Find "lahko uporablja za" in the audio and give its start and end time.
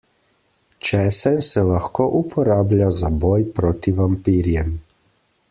1.67-3.13